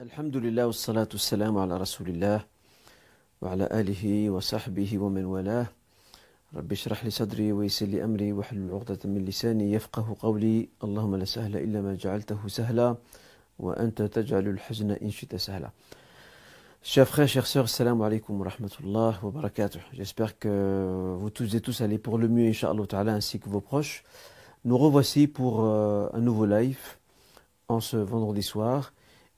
[0.00, 2.44] الحمد لله والصلاة والسلام على رسول الله
[3.42, 5.66] وعلى آله وصحبه ومن والاه
[6.54, 11.24] رب اشرح لي صدري ويسر لي أمري واحلل عقدة من لساني يفقه قولي اللهم لا
[11.24, 12.96] سهل إلا ما جعلته سهلا
[13.58, 15.70] وأنت تجعل الحزن إن شئت سهلا
[16.82, 19.78] Chers frères, chers sœurs, salam alaikum wa rahmatullah wa barakatuh.
[19.92, 23.60] J'espère que vous tous et tous allez pour le mieux, Inch'Allah ta'ala, ainsi que vos
[23.60, 24.02] proches.
[24.64, 26.80] Nous revoici pour euh, un nouveau live
[27.68, 28.92] en ce vendredi soir.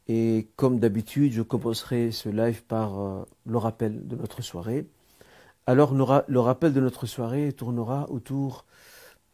[0.08, 4.86] Et comme d'habitude, je commencerai ce live par euh, le rappel de notre soirée.
[5.66, 8.64] Alors, le rappel de notre soirée tournera autour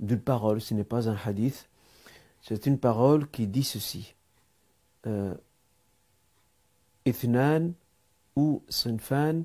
[0.00, 1.68] d'une parole, ce n'est pas un hadith.
[2.40, 4.14] C'est une parole qui dit ceci.
[5.06, 5.34] Euh,
[7.04, 7.72] Ithnan
[8.36, 9.42] ou sinfan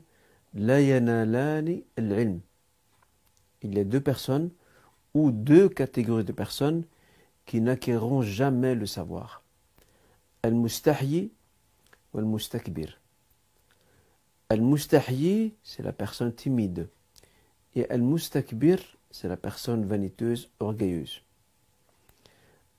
[0.54, 2.40] la yanalani al-ilm.
[3.62, 4.52] Il y a deux personnes
[5.14, 6.84] ou deux catégories de personnes
[7.46, 9.44] qui n'acquerront jamais le savoir.
[10.44, 11.32] Al-mustahyi
[12.14, 13.00] ou al-mustakbir.
[14.50, 16.90] Al-mustahyi, c'est la personne timide.
[17.76, 18.80] Et al-mustakbir,
[19.12, 21.22] c'est la personne vaniteuse, orgueilleuse.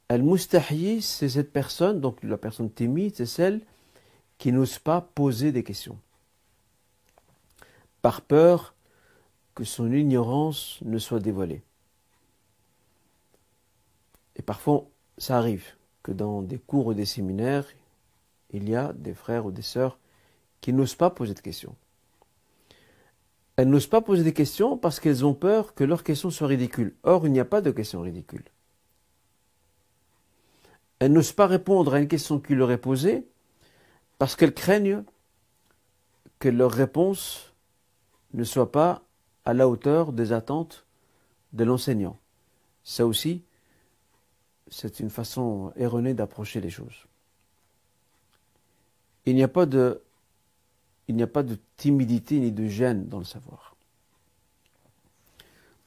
[0.09, 3.61] Al-mustahyi, c'est cette personne, donc la personne timide, c'est celle
[4.39, 5.99] qui n'ose pas poser des questions.
[8.01, 8.75] Par peur
[9.55, 11.63] que son ignorance ne soit dévoilée.
[14.37, 14.89] Et parfois,
[15.19, 15.78] ça arrive
[16.09, 17.67] dans des cours ou des séminaires,
[18.51, 19.99] il y a des frères ou des sœurs
[20.61, 21.77] qui n'osent pas poser de questions.
[23.57, 26.95] Elles n'osent pas poser des questions parce qu'elles ont peur que leurs questions soient ridicules.
[27.03, 28.45] Or, il n'y a pas de questions ridicules.
[31.01, 33.27] Elles n'osent pas répondre à une question qui leur est posée
[34.19, 35.05] parce qu'elles craignent
[36.39, 37.53] que leur réponse
[38.33, 39.03] ne soit pas
[39.45, 40.87] à la hauteur des attentes
[41.53, 42.19] de l'enseignant.
[42.85, 43.43] Ça aussi,
[44.71, 47.07] c'est une façon erronée d'approcher les choses.
[49.27, 50.01] Il n'y a pas de
[51.77, 53.77] timidité ni de gêne dans le savoir.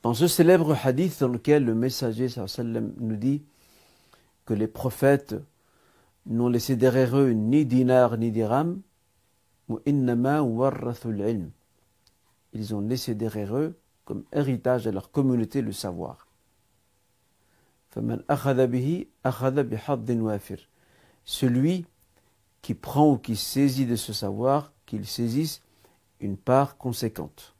[0.03, 2.27] Dans ce célèbre hadith dans lequel le messager
[2.97, 3.43] nous dit
[4.45, 5.35] que les prophètes
[6.25, 8.81] n'ont laissé derrière eux ni dinar ni dirham,
[12.53, 16.27] ils ont laissé derrière eux comme héritage à leur communauté le savoir.
[21.23, 21.85] Celui
[22.61, 25.61] qui prend ou qui saisit de ce savoir, qu'il saisisse
[26.19, 27.55] une part conséquente.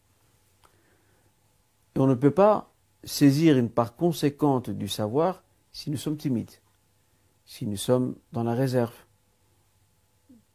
[1.96, 2.72] Et on ne peut pas
[3.03, 6.52] saisir une part conséquente du savoir si nous sommes timides,
[7.46, 8.94] si nous sommes dans la réserve,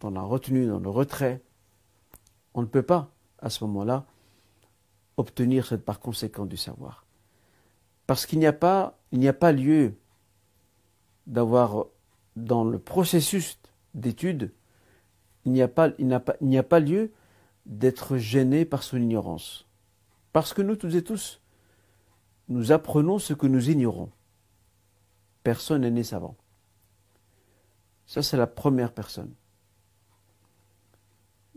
[0.01, 1.43] dans la retenue, dans le retrait.
[2.55, 4.07] On ne peut pas, à ce moment-là,
[5.17, 7.06] obtenir cette part conséquente du savoir.
[8.07, 9.95] Parce qu'il n'y a pas, il n'y a pas lieu
[11.27, 11.87] d'avoir
[12.37, 13.59] dans le processus
[13.95, 14.53] d'étude,
[15.45, 17.13] il n'y a pas, il n'y a pas, lieu
[17.65, 19.67] d'être gêné par son ignorance.
[20.33, 21.41] Parce que nous tous et tous,
[22.49, 24.11] nous apprenons ce que nous ignorons.
[25.43, 26.37] Personne n'est né savant.
[28.07, 29.33] Ça, c'est la première personne.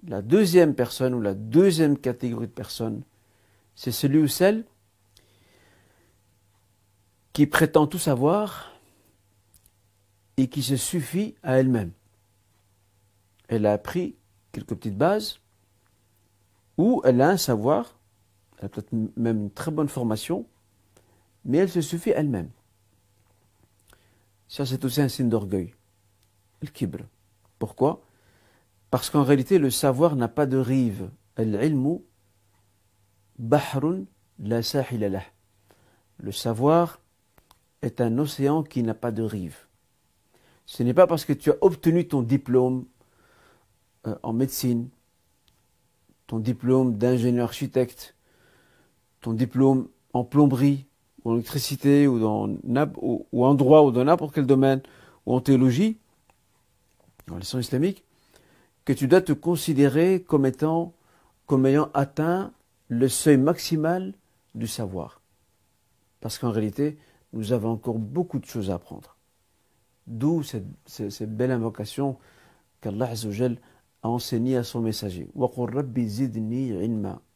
[0.07, 3.03] La deuxième personne ou la deuxième catégorie de personnes,
[3.75, 4.65] c'est celui ou celle
[7.33, 8.71] qui prétend tout savoir
[10.37, 11.91] et qui se suffit à elle-même.
[13.47, 14.15] Elle a appris
[14.51, 15.39] quelques petites bases,
[16.77, 17.99] ou elle a un savoir,
[18.57, 20.47] elle a peut-être même une très bonne formation,
[21.45, 22.49] mais elle se suffit elle-même.
[24.47, 25.73] Ça, c'est aussi un signe d'orgueil,
[26.61, 27.03] le kibr.
[27.59, 28.01] Pourquoi?
[28.89, 31.11] Parce qu'en réalité, le savoir n'a pas de rive.
[36.17, 36.99] Le savoir
[37.81, 39.57] est un océan qui n'a pas de rive.
[40.65, 42.85] Ce n'est pas parce que tu as obtenu ton diplôme
[44.07, 44.89] euh, en médecine,
[46.27, 48.15] ton diplôme d'ingénieur architecte,
[49.21, 50.85] ton diplôme en plomberie,
[51.23, 52.49] ou en électricité, ou, dans,
[53.33, 54.81] en droit, ou dans n'importe quel domaine,
[55.25, 55.97] ou en théologie,
[57.27, 58.03] dans les sciences islamiques,
[58.85, 60.93] que tu dois te considérer comme étant,
[61.45, 62.51] comme ayant atteint
[62.87, 64.13] le seuil maximal
[64.55, 65.21] du savoir.
[66.21, 66.97] Parce qu'en réalité,
[67.33, 69.15] nous avons encore beaucoup de choses à apprendre.
[70.07, 72.17] D'où cette, belle invocation
[72.81, 73.13] qu'Allah
[74.01, 75.29] a enseignée à son messager.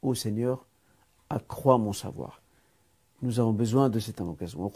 [0.01, 0.65] Ô Seigneur,
[1.29, 2.41] accrois mon savoir.
[3.21, 4.71] Nous avons besoin de cette invocation.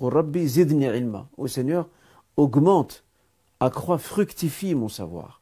[1.38, 1.90] Ô Seigneur,
[2.36, 3.04] augmente,
[3.60, 5.42] accrois, fructifie mon savoir.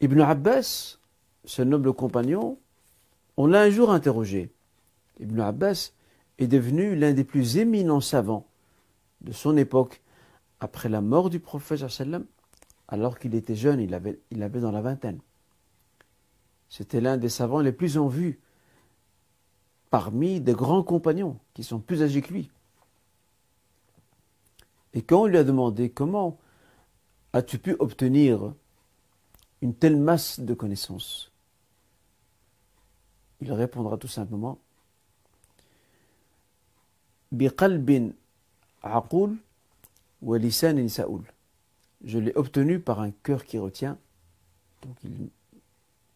[0.00, 0.98] Ibn Abbas,
[1.44, 2.58] ce noble compagnon,
[3.36, 4.50] on l'a un jour interrogé.
[5.20, 5.92] Ibn Abbas
[6.38, 8.46] est devenu l'un des plus éminents savants
[9.20, 10.02] de son époque
[10.60, 11.84] après la mort du prophète
[12.88, 15.20] alors qu'il était jeune, il avait, il avait dans la vingtaine.
[16.68, 18.40] C'était l'un des savants les plus en vue
[19.90, 22.50] parmi des grands compagnons qui sont plus âgés que lui.
[24.94, 26.38] Et quand on lui a demandé comment
[27.32, 28.54] as-tu pu obtenir
[29.60, 31.32] une telle masse de connaissances,
[33.40, 34.58] il répondra tout simplement
[37.32, 38.12] biqalbin
[38.82, 39.36] aqul
[40.20, 41.24] wa lisan saoul.
[42.04, 43.98] Je l'ai obtenu par un cœur qui retient.
[44.82, 45.30] Donc il,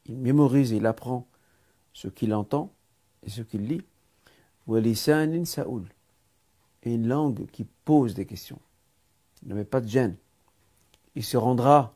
[0.06, 1.26] il mémorise, il apprend
[1.92, 2.72] ce qu'il entend
[3.24, 3.82] et ce qu'il lit.
[4.66, 5.84] Wa lisan saoul.
[6.82, 8.60] Et une langue qui pose des questions.
[9.42, 10.16] Il ne met pas de gêne.
[11.14, 11.94] Il se rendra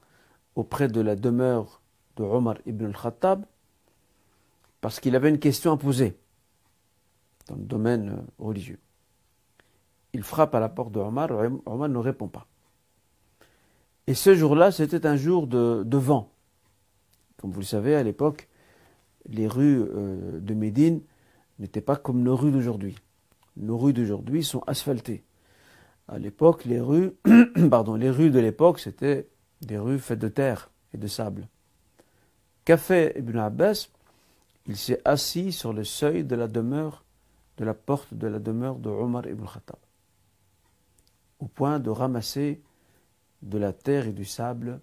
[0.56, 1.80] auprès de la demeure
[2.16, 3.44] de Omar ibn al-Khattab
[4.80, 6.18] parce qu'il avait une question à poser
[7.46, 8.78] dans le domaine religieux
[10.12, 11.30] il frappe à la porte de Omar,
[11.66, 12.46] Omar ne répond pas.
[14.06, 16.32] Et ce jour-là, c'était un jour de, vent.
[17.36, 18.48] Comme vous le savez, à l'époque,
[19.28, 21.00] les rues euh, de Médine
[21.58, 22.96] n'étaient pas comme nos rues d'aujourd'hui.
[23.56, 25.22] Nos rues d'aujourd'hui sont asphaltées.
[26.08, 27.12] À l'époque, les rues,
[27.70, 29.28] pardon, les rues de l'époque, c'était
[29.60, 31.46] des rues faites de terre et de sable.
[32.64, 33.88] Qu'a fait Ibn Abbas?
[34.66, 37.04] Il s'est assis sur le seuil de la demeure,
[37.58, 39.78] de la porte de la demeure de Omar ibn Khattab
[41.40, 42.62] au point de ramasser
[43.42, 44.80] de la terre et du sable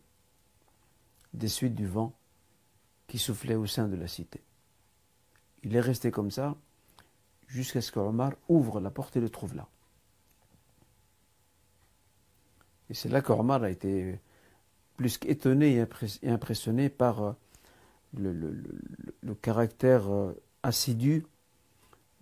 [1.34, 2.14] des suites du vent
[3.08, 4.42] qui soufflait au sein de la cité.
[5.64, 6.56] Il est resté comme ça
[7.48, 9.68] jusqu'à ce que Omar ouvre la porte et le trouve là.
[12.90, 14.20] Et c'est là qu'Omar a été
[14.96, 15.86] plus qu'étonné
[16.22, 17.34] et impressionné par euh,
[18.18, 20.34] le, caractère euh,
[20.64, 21.26] assidu,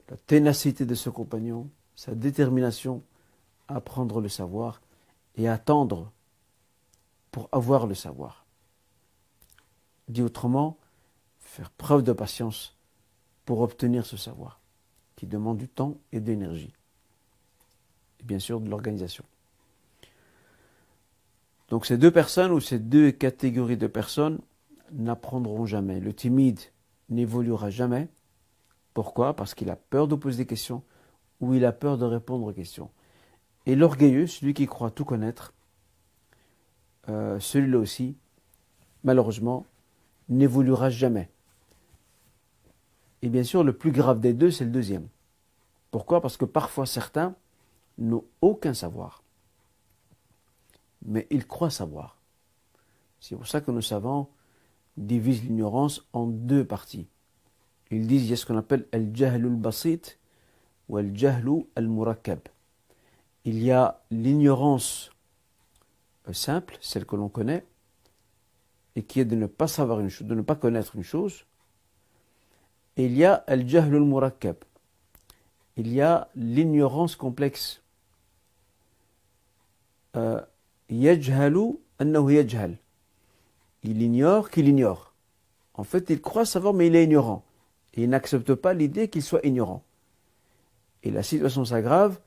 [0.09, 3.03] la ténacité de ce compagnon, sa détermination
[3.67, 4.81] apprendre le savoir
[5.35, 6.11] et attendre
[7.31, 8.45] pour avoir le savoir.
[10.07, 10.77] Dit autrement,
[11.39, 12.75] faire preuve de patience
[13.45, 14.59] pour obtenir ce savoir,
[15.15, 16.73] qui demande du temps et de l'énergie,
[18.19, 19.23] et bien sûr de l'organisation.
[21.69, 24.39] Donc ces deux personnes ou ces deux catégories de personnes
[24.91, 25.99] n'apprendront jamais.
[25.99, 26.59] Le timide
[27.09, 28.07] n'évoluera jamais.
[28.93, 29.35] Pourquoi?
[29.35, 30.83] Parce qu'il a peur de poser des questions
[31.41, 32.89] ou il a peur de répondre aux questions.
[33.65, 35.53] Et l'orgueilleux, celui qui croit tout connaître,
[37.09, 38.15] euh, celui-là aussi,
[39.03, 39.65] malheureusement,
[40.29, 41.29] n'évoluera jamais.
[43.21, 45.07] Et bien sûr, le plus grave des deux, c'est le deuxième.
[45.91, 46.21] Pourquoi?
[46.21, 47.35] Parce que parfois certains
[47.97, 49.23] n'ont aucun savoir.
[51.05, 52.17] Mais ils croient savoir.
[53.19, 54.29] C'est pour ça que nos savants
[54.97, 57.07] divisent l'ignorance en deux parties.
[57.91, 60.19] Ils disent il y a ce qu'on appelle al-jahlul basit
[60.89, 62.39] ou al-jahlu al-murakkab
[63.45, 65.11] il y a l'ignorance
[66.27, 67.63] euh, simple, celle que l'on connaît,
[68.95, 71.45] et qui est de ne pas savoir une chose, de ne pas connaître une chose.
[72.97, 74.55] Et il y a al-jahl.
[75.77, 77.81] Il y a l'ignorance complexe.
[80.15, 80.41] Euh,
[80.89, 82.77] yajhal.
[83.83, 85.13] Il ignore qu'il ignore.
[85.73, 87.43] En fait, il croit savoir, mais il est ignorant.
[87.93, 89.83] Et il n'accepte pas l'idée qu'il soit ignorant.
[91.03, 92.19] Et la situation s'aggrave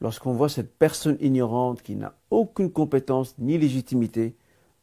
[0.00, 4.36] lorsqu'on voit cette personne ignorante qui n'a aucune compétence ni légitimité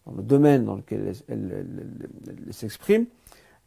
[0.06, 1.66] dans le domaine dans lequel elle,
[2.52, 3.06] s'exprime,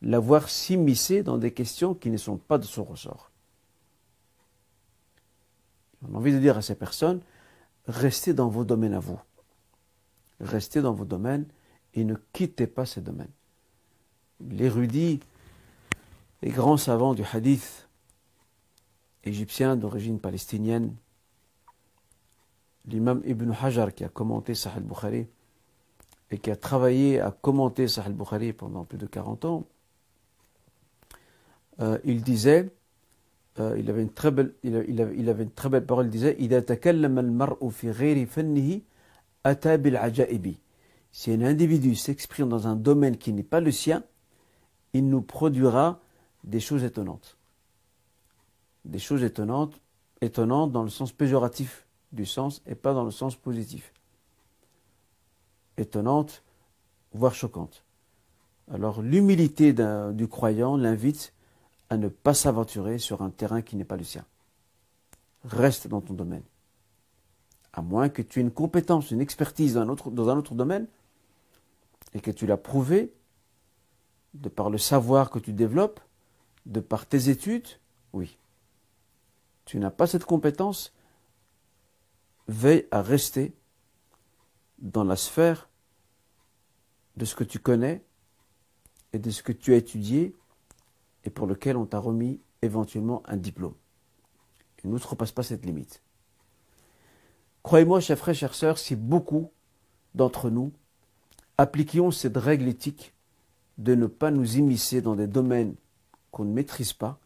[0.03, 3.31] la voir s'immiscer dans des questions qui ne sont pas de son ressort.
[6.03, 7.21] On a envie de dire à ces personnes,
[7.87, 9.21] restez dans vos domaines à vous.
[10.41, 11.47] Restez dans vos domaines
[11.95, 13.31] et ne quittez pas ces domaines.
[14.51, 15.21] L'érudit
[16.43, 17.89] et grand savant du hadith
[19.25, 20.95] égyptien d'origine palestinienne,
[22.87, 25.27] l'imam Ibn Hajar qui a commenté Sahih al-Bukhari
[26.31, 29.65] et qui a travaillé à commenter Sahih al-Bukhari pendant plus de 40 ans,
[31.81, 32.71] euh, il disait,
[33.59, 34.05] euh, il, avait
[34.63, 35.01] il, il,
[35.31, 36.37] avait, une très belle parole, il disait
[41.13, 44.03] Si un individu s'exprime dans un domaine qui n'est pas le sien,
[44.93, 46.01] il nous produira
[46.45, 47.37] des choses étonnantes.
[48.85, 49.81] Des choses étonnantes,
[50.21, 51.84] étonnantes dans le sens péjoratif
[52.15, 53.93] du sens et pas dans le sens positif.
[55.77, 56.43] Étonnante,
[57.13, 57.85] voire choquante.
[58.73, 61.33] Alors l'humilité du croyant l'invite
[61.91, 64.25] à ne pas s'aventurer sur un terrain qui n'est pas le sien.
[65.45, 66.45] Reste dans ton domaine.
[67.73, 70.87] À moins que tu aies une compétence, une expertise dans un autre, domaine
[72.15, 73.13] et que tu l'as prouvé
[74.35, 76.01] de par le savoir que tu développes,
[76.67, 77.69] de par tes études,
[78.13, 78.39] oui.
[79.65, 80.93] Tu n'as pas cette compétence,
[82.49, 83.55] veille à rester
[84.79, 85.69] dans la sphère
[87.17, 88.05] de ce que tu connais
[89.13, 90.35] et de ce que tu as étudié
[91.25, 93.75] et pour lequel on t'a remis éventuellement un diplôme.
[94.83, 96.03] Et n'outrepasse pas cette limite.
[97.63, 99.51] Croyez-moi, chers frères, chères sœurs, si beaucoup
[100.15, 100.73] d'entre nous
[101.57, 103.15] appliquions cette règle éthique
[103.79, 105.75] de ne pas nous immiscer dans des domaines
[106.31, 107.19] qu'on ne maîtrise pas,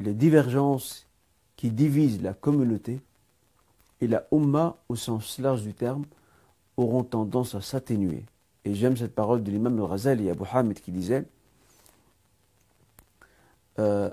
[0.00, 1.08] les divergences
[1.56, 3.00] qui divisent la communauté
[4.00, 6.04] et la Ummah au sens large du terme
[6.76, 8.24] auront tendance à s'atténuer.
[8.64, 11.24] Et j'aime cette parole de l'imam al-Ghazali Abu Hamid qui disait
[13.78, 14.10] euh,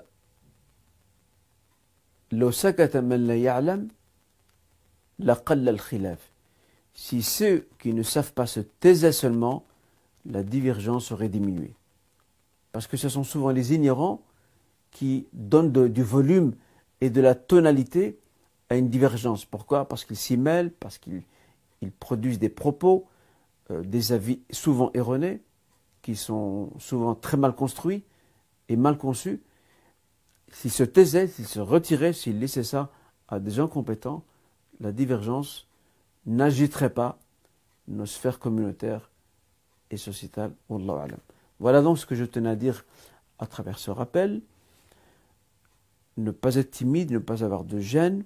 [6.94, 9.64] si ceux qui ne savent pas se taisaient seulement,
[10.24, 11.72] la divergence aurait diminué.
[12.72, 14.22] Parce que ce sont souvent les ignorants
[14.90, 16.54] qui donnent du volume
[17.00, 18.18] et de la tonalité
[18.68, 19.44] à une divergence.
[19.44, 19.88] Pourquoi?
[19.88, 21.22] Parce qu'ils s'y mêlent, parce qu'ils
[22.00, 23.06] produisent des propos,
[23.70, 25.42] euh, des avis souvent erronés,
[26.02, 28.04] qui sont souvent très mal construits
[28.68, 29.42] et mal conçus.
[30.52, 32.90] S'ils se taisaient, s'ils se retiraient, s'ils laissaient ça
[33.28, 34.24] à des gens compétents,
[34.80, 35.66] la divergence
[36.26, 37.18] n'agiterait pas
[37.88, 39.10] nos sphères communautaires
[39.90, 40.52] et sociétales.
[41.58, 42.84] Voilà donc ce que je tenais à dire
[43.38, 44.42] à travers ce rappel.
[46.16, 48.24] Ne pas être timide, ne pas avoir de gêne.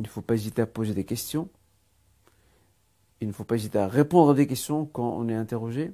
[0.00, 1.50] Il ne faut pas hésiter à poser des questions.
[3.20, 5.92] Il ne faut pas hésiter à répondre à des questions quand on est interrogé.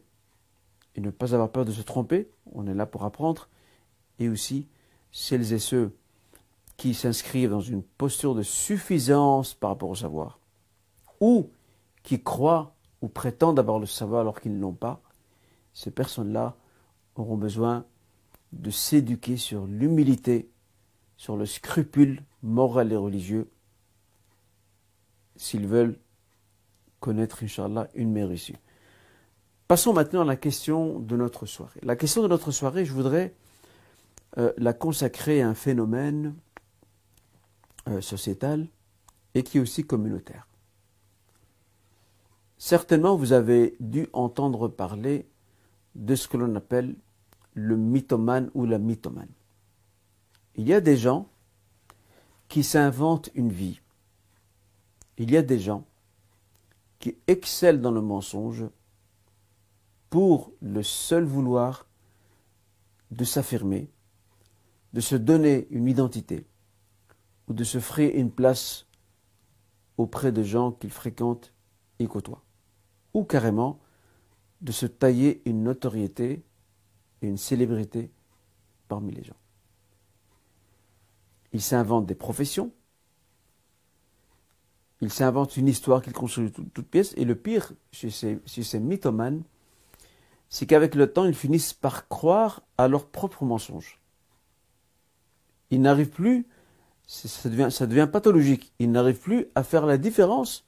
[0.94, 2.30] Et ne pas avoir peur de se tromper.
[2.52, 3.48] On est là pour apprendre.
[4.20, 4.68] Et aussi,
[5.10, 5.92] celles et ceux
[6.76, 10.38] qui s'inscrivent dans une posture de suffisance par rapport au savoir,
[11.20, 11.50] ou
[12.04, 15.02] qui croient ou prétendent avoir le savoir alors qu'ils ne l'ont pas,
[15.75, 16.56] ces personnes-là
[17.16, 17.84] auront besoin
[18.52, 20.48] de s'éduquer sur l'humilité,
[21.16, 23.50] sur le scrupule moral et religieux,
[25.37, 25.99] s'ils veulent
[27.00, 28.57] connaître, Inch'Allah, une mère issue.
[29.69, 31.81] Passons maintenant à la question de notre soirée.
[31.83, 33.35] La question de notre soirée, je voudrais
[34.38, 36.35] euh, la consacrer à un phénomène
[37.88, 38.69] euh, sociétal
[39.35, 40.47] et qui est aussi communautaire.
[42.59, 45.28] Certainement, vous avez dû entendre parler
[45.95, 46.97] de ce que l'on appelle
[47.55, 49.28] le mythomane ou la mythomane.
[50.55, 51.28] Il y a des gens
[52.49, 53.81] qui s'inventent une vie.
[55.18, 55.85] Il y a des gens
[56.99, 58.64] qui excellent dans le mensonge
[60.11, 61.87] pour le seul vouloir
[63.11, 63.90] de s'affirmer,
[64.92, 66.46] de se donner une identité
[67.49, 68.87] ou de se frayer une place
[69.96, 71.52] auprès de gens qu'ils fréquentent
[71.99, 72.42] et côtoient,
[73.14, 73.78] ou carrément
[74.61, 76.44] de se tailler une notoriété
[77.23, 78.11] et une célébrité
[78.88, 79.37] parmi les gens.
[81.52, 82.73] Ils s'inventent des professions,
[85.00, 88.78] ils s'inventent une histoire qu'ils construisent de toutes pièces, et le pire chez ces, chez
[88.78, 89.42] mythomanes,
[90.48, 94.00] c'est qu'avec le temps, ils finissent par croire à leurs propres mensonges.
[95.70, 96.46] Ils n'arrivent plus
[97.06, 97.48] ça
[97.86, 98.72] devient, pathologique.
[98.78, 100.64] Ils n'arrivent plus à faire la différence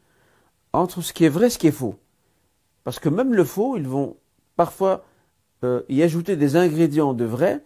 [0.73, 1.97] entre ce qui est vrai et ce qui est faux.
[2.85, 4.17] Parce que même le faux, ils vont
[4.57, 5.05] parfois
[5.65, 7.65] euh, y ajouter des ingrédients de vrai,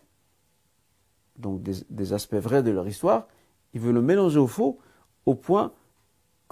[1.37, 3.29] donc des, aspects vrais de leur histoire,
[3.75, 4.79] ils veulent le mélanger au faux
[5.27, 5.73] au point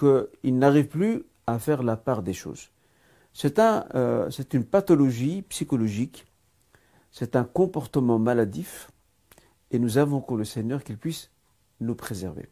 [0.00, 2.70] qu'ils n'arrivent plus à faire la part des choses.
[3.94, 6.26] Euh, c'est une pathologie psychologique,
[7.10, 8.90] c'est un comportement maladif,
[9.70, 11.30] et nous avons que le Seigneur qu'il puisse
[11.80, 12.48] nous préserver.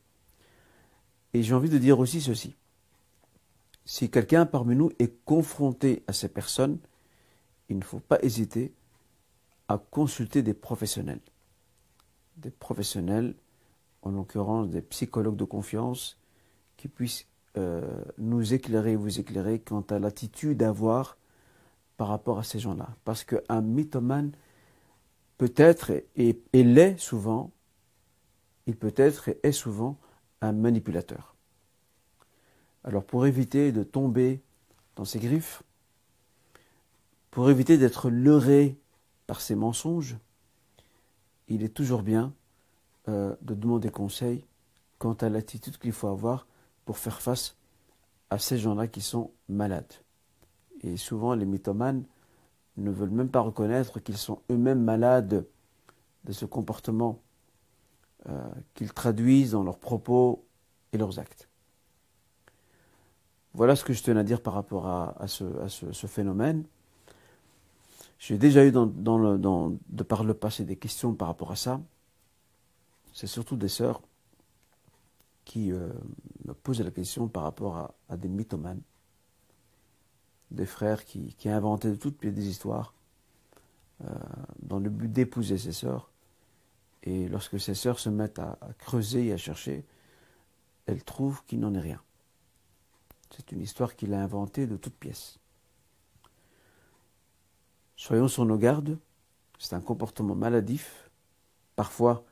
[1.34, 2.54] Et j'ai envie de dire aussi ceci.
[3.84, 6.78] Si quelqu'un parmi nous est confronté à ces personnes,
[7.68, 8.72] il ne faut pas hésiter
[9.66, 11.20] à consulter des professionnels.
[12.36, 13.34] Des professionnels,
[14.02, 16.18] en l'occurrence des psychologues de confiance,
[16.76, 17.26] qui puissent
[17.58, 17.82] euh,
[18.18, 21.16] nous éclairer, vous éclairer quant à l'attitude à avoir
[21.96, 22.88] par rapport à ces gens-là.
[23.04, 24.30] Parce qu'un mythomane
[25.38, 27.50] peut être, et, l'est souvent,
[28.66, 29.98] il peut être et est souvent
[30.40, 31.34] un manipulateur.
[32.84, 34.40] Alors pour éviter de tomber
[34.94, 35.64] dans ses griffes,
[37.32, 38.78] pour éviter d'être leurré
[39.26, 40.16] par ses mensonges,
[41.48, 42.32] il est toujours bien
[43.08, 44.44] euh, de demander conseil
[44.98, 46.46] quant à l'attitude qu'il faut avoir
[46.88, 47.54] pour faire face
[48.30, 49.92] à ces gens-là qui sont malades.
[50.80, 52.02] Et souvent, les mythomanes
[52.78, 55.46] ne veulent même pas reconnaître qu'ils sont eux-mêmes malades
[56.24, 57.20] de ce comportement
[58.26, 58.40] euh,
[58.72, 60.46] qu'ils traduisent dans leurs propos
[60.94, 61.50] et leurs actes.
[63.52, 66.64] Voilà ce que je tenais à dire par rapport à, ce, phénomène.
[68.18, 71.82] J'ai déjà eu de par le passé des questions par rapport à ça.
[73.12, 74.00] C'est surtout des sœurs
[75.48, 75.88] qui euh,
[76.44, 78.82] me posent la question par rapport à, des mythomanes.
[80.50, 82.92] des frères qui, qui inventaient de toutes pièces des histoires
[84.04, 84.14] euh,
[84.60, 86.10] dans le but d'épouser ses sœurs.
[87.02, 89.86] Et lorsque ses sœurs se mettent à, creuser et à chercher,
[90.84, 92.02] elles trouvent qu'il n'en est rien.
[93.34, 95.38] C'est une histoire qu'il a inventée de toutes pièces.
[97.96, 98.98] Soyons sur nos gardes,
[99.58, 101.10] c'est un comportement maladif.
[101.74, 102.22] Parfois,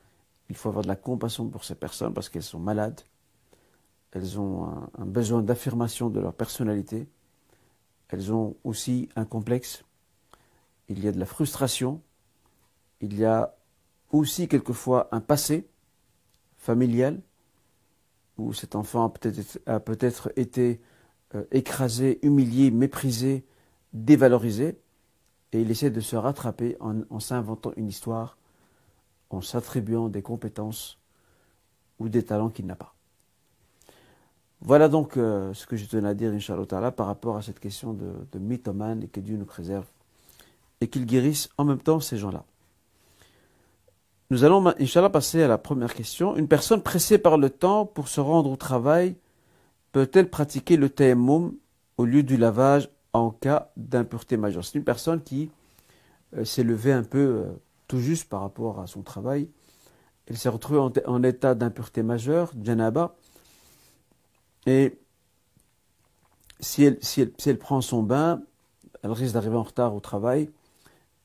[0.49, 3.01] il faut avoir de la compassion pour ces personnes parce qu'elles sont malades.
[4.11, 4.65] Elles ont
[4.97, 7.07] un besoin d'affirmation de leur personnalité.
[8.09, 9.83] Elles ont aussi un complexe.
[10.87, 12.01] Il y a de la frustration.
[13.01, 13.55] Il y a
[14.11, 15.67] aussi quelquefois un passé
[16.57, 17.21] familial
[18.37, 19.05] où cet enfant
[19.65, 20.79] a peut-être peut été
[21.35, 23.45] euh, écrasé, humilié, méprisé,
[23.93, 24.79] dévalorisé,
[25.51, 28.37] et il essaie de se rattraper en, s'inventant une histoire,
[29.29, 30.97] en s'attribuant des compétences
[31.99, 32.93] ou des talents qu'il n'a pas.
[34.61, 37.93] Voilà donc euh, ce que je tenais à dire, Inch'Allah, par rapport à cette question
[37.93, 39.85] de, de mythomane et que Dieu nous préserve
[40.81, 42.43] et qu'il guérisse en même temps ces gens-là.
[44.29, 46.35] Nous allons, Inch'Allah, passer à la première question.
[46.35, 49.15] Une personne pressée par le temps pour se rendre au travail
[49.93, 51.53] peut-elle pratiquer le tayammum
[51.97, 54.65] au lieu du lavage en cas d'impureté majeure?
[54.65, 55.49] C'est une personne qui
[56.35, 57.45] euh, s'est levée un peu euh,
[57.87, 59.49] tout juste par rapport à son travail.
[60.25, 63.15] Elle s'est retrouvée en, état d'impureté majeure, janaba,
[64.65, 64.99] et
[66.59, 68.41] si elle prend son bain,
[69.03, 70.49] elle risque d'arriver en retard au travail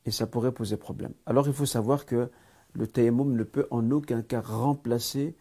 [0.05, 1.13] et ça pourrait poser problème.
[1.25, 2.29] Alors il faut savoir que
[2.73, 5.35] le tayammum ne peut en aucun cas remplacer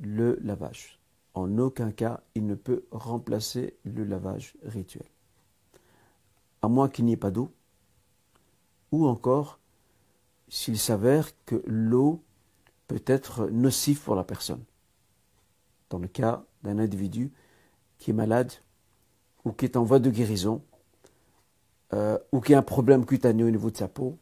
[0.00, 0.98] le lavage.
[1.34, 5.06] En aucun cas, il ne peut remplacer le lavage rituel.
[6.60, 7.52] À moins qu'il n'y ait pas d'eau,
[8.90, 9.58] ou encore
[10.52, 12.22] s'il s'avère que l'eau
[12.86, 14.62] peut être nocive pour la personne.
[15.88, 17.32] Dans le cas d'un individu
[17.96, 18.52] qui est malade
[19.46, 20.62] ou qui est en voie de guérison,
[21.94, 24.18] euh, ou qui a un problème cutané au niveau de sa peau,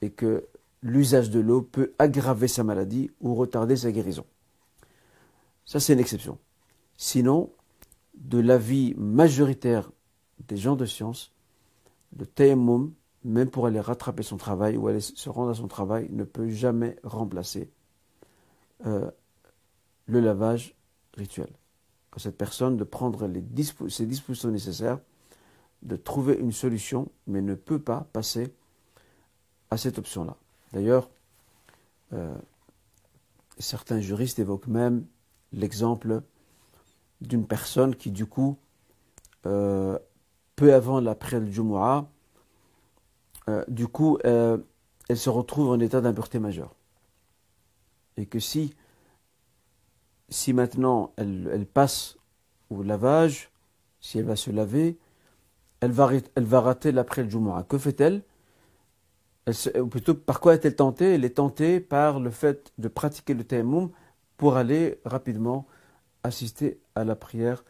[0.00, 0.46] et que
[0.80, 4.24] l'usage de l'eau peut aggraver sa maladie ou retarder sa guérison.
[5.66, 6.38] Ça, c'est une exception.
[6.96, 7.52] Sinon,
[8.14, 9.92] de l'avis majoritaire
[10.48, 11.32] des gens de science,
[12.18, 12.94] le tayammum,
[13.26, 16.48] même pour aller rattraper son travail ou aller se rendre à son travail, ne peut
[16.48, 17.70] jamais remplacer
[18.86, 19.10] euh,
[20.06, 20.76] le lavage
[21.14, 21.48] rituel.
[22.16, 23.30] Cette personne de prendre
[23.88, 24.98] ses dispositions nécessaires,
[25.82, 28.54] de trouver une solution, mais ne peut pas passer
[29.70, 30.36] à cette option-là.
[30.72, 31.10] D'ailleurs,
[32.12, 32.34] euh,
[33.58, 35.04] certains juristes évoquent même
[35.52, 36.22] l'exemple
[37.20, 38.56] d'une personne qui, du coup,
[39.44, 39.98] euh,
[40.54, 42.08] peu avant la prière du Jumu'ah,
[43.48, 46.74] euh, du coup, elle se retrouve en état d'impureté majeure.
[48.16, 48.74] Et que si,
[50.52, 52.16] maintenant elle, passe
[52.70, 53.50] au lavage,
[54.00, 54.98] si elle va se laver,
[55.80, 57.62] elle va, rater l'après le.
[57.68, 58.22] Que fait-elle?
[59.80, 61.14] Ou plutôt par quoi est-elle tentée?
[61.14, 63.90] Elle est tentée par le fait de pratiquer le tayammum
[64.36, 65.66] pour aller rapidement
[66.24, 67.64] assister à la prière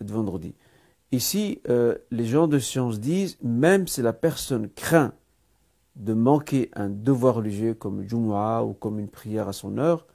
[0.00, 0.54] de vendredi.
[1.14, 5.12] Ici, euh, les gens de science disent, même si la personne craint
[5.94, 10.08] de manquer un devoir religieux comme le Jumu'ah ou comme une prière à son heure,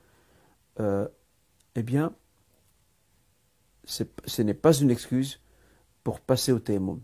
[0.81, 1.07] euh,
[1.75, 2.11] eh bien,
[3.85, 5.39] ce n'est pas une excuse
[6.03, 6.99] pour passer au tayammum.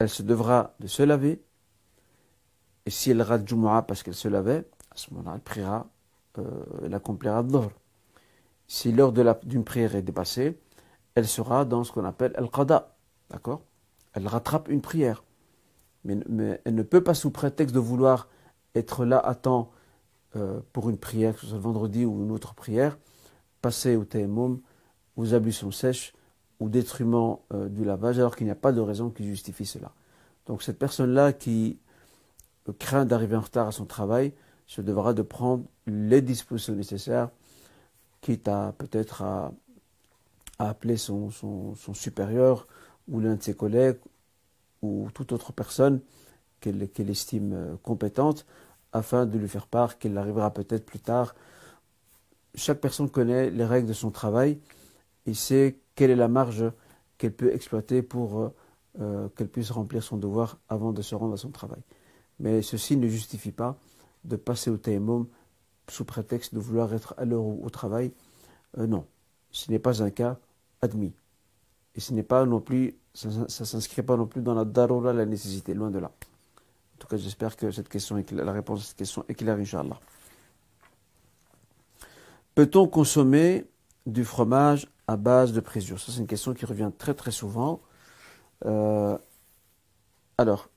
[0.00, 1.40] Elle se devra de se laver,
[2.84, 5.88] et si elle rate Jumu'ah parce qu'elle se lavait, à ce moment-là, elle priera,
[6.38, 7.70] euh, elle accomplira Dhuhr.
[8.66, 10.58] Si l'heure d'une prière est dépassée,
[11.18, 12.94] elle sera dans ce qu'on appelle Al-Qada.
[13.30, 13.62] D'accord?
[14.12, 15.24] Elle rattrape une prière.
[16.04, 18.28] Mais, elle ne peut pas, sous prétexte de vouloir
[18.76, 19.72] être là à temps
[20.36, 22.98] euh, pour une prière, que ce soit vendredi ou une autre prière,
[23.60, 24.60] passer au tayammum,
[25.16, 26.14] aux ablutions sèches,
[26.60, 29.92] au détriment euh, du lavage, alors qu'il n'y a pas de raison qui justifie cela.
[30.46, 31.78] Donc cette personne-là qui
[32.72, 34.32] craint d'arriver en retard à son travail,
[34.66, 37.30] se devra de prendre les dispositions nécessaires,
[38.20, 39.52] quitte à peut-être à,
[40.58, 41.30] appeler son,
[41.94, 42.66] supérieur
[43.08, 43.98] ou l'un de ses collègues
[44.82, 46.00] ou toute autre personne
[46.60, 48.44] qu'elle estime euh, compétente
[48.92, 51.34] afin de lui faire part qu'elle arrivera peut-être plus tard.
[52.54, 54.58] Chaque personne connaît les règles de son travail
[55.26, 56.64] et sait quelle est la marge
[57.18, 58.54] qu'elle peut exploiter pour euh,
[59.00, 61.80] euh, qu'elle puisse remplir son devoir avant de se rendre à son travail.
[62.40, 63.78] Mais ceci ne justifie pas
[64.24, 65.28] de passer au tayammum
[65.88, 68.12] sous prétexte de vouloir être à l'heure au travail.
[68.76, 69.06] Euh, non,
[69.50, 70.38] ce n'est pas un cas
[70.82, 71.14] admis.
[71.94, 75.12] Et ce n'est pas non plus, ça ne s'inscrit pas non plus dans la darura,
[75.12, 76.08] la nécessité, loin de là.
[76.08, 79.56] En tout cas, j'espère que cette question est la réponse à cette question est claire,
[79.56, 79.98] Inch'Allah.
[82.54, 83.66] Peut-on consommer
[84.06, 86.00] du fromage à base de présure?
[86.00, 87.80] Ça, c'est une question qui revient très très souvent.
[88.66, 89.16] Euh,
[90.38, 90.68] Alors,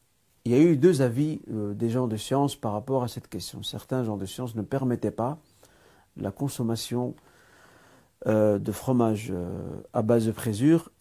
[0.45, 3.27] il y a eu deux avis euh, des gens de science par rapport à cette
[3.27, 3.61] question.
[3.61, 5.37] Certains gens de science ne permettaient pas
[6.17, 7.15] la consommation
[8.27, 10.91] euh, de fromage euh, à base de présure.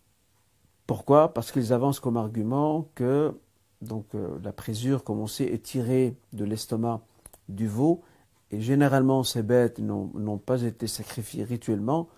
[0.87, 1.33] Pourquoi?
[1.35, 3.35] Parce qu'ils avancent comme argument que
[3.81, 4.09] donc,
[4.45, 7.01] la présure, comme on sait, est tirée de l'estomac
[7.49, 8.03] du veau,
[8.51, 12.09] et généralement ces bêtes n'ont pas été sacrifiées rituellement.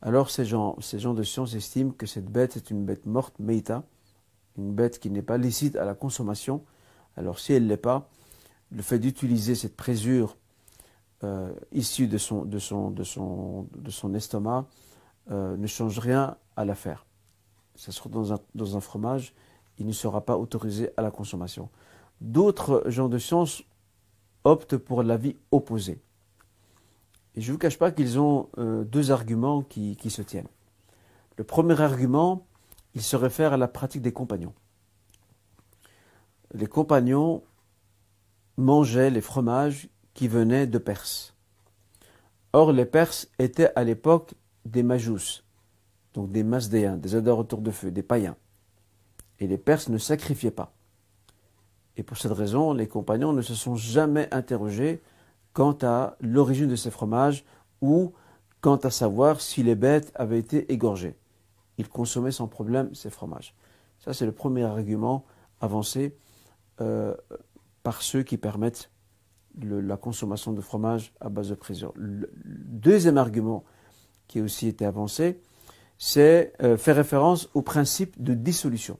[0.00, 3.38] Alors ces gens, ces gens de science estiment que cette bête est une bête morte,
[3.38, 3.84] meita,
[4.58, 6.64] une bête qui n'est pas licite à la consommation.
[7.16, 8.08] Alors si elle ne l'est pas,
[8.70, 10.36] le fait d'utiliser cette présure
[11.24, 14.66] euh, issue de son, de, son, de, son, de son estomac
[15.30, 17.06] euh, ne change rien à l'affaire.
[17.74, 19.34] Ça sera dans un, dans un fromage,
[19.78, 21.70] il ne sera pas autorisé à la consommation.
[22.20, 23.62] D'autres gens de science
[24.44, 26.00] optent pour l'avis opposé.
[27.34, 30.48] Et je ne vous cache pas qu'ils ont euh, deux arguments qui se tiennent.
[31.36, 32.46] Le premier argument,
[32.94, 34.52] il se réfère à la pratique des compagnons.
[36.52, 37.42] Les compagnons
[38.56, 41.34] mangeaient les fromages qui venaient de Perse.
[42.52, 45.42] Or, les Perses étaient à l'époque des majous,
[46.14, 48.36] donc des masdéens, des adorateurs de feu, des païens.
[49.38, 50.72] Et les Perses ne sacrifiaient pas.
[51.96, 55.02] Et pour cette raison, les compagnons ne se sont jamais interrogés
[55.52, 57.44] quant à l'origine de ces fromages
[57.80, 58.12] ou
[58.60, 61.16] quant à savoir si les bêtes avaient été égorgées
[61.78, 63.54] il consommait sans problème ces fromages.
[63.98, 65.24] Ça, c'est le premier argument
[65.60, 66.16] avancé
[66.80, 67.14] euh,
[67.82, 68.90] par ceux qui permettent
[69.60, 71.92] la consommation de fromage à base de présure.
[71.96, 73.64] Le deuxième argument
[74.28, 75.40] qui a aussi été avancé,
[75.98, 78.98] c'est euh, faire référence au principe de dissolution.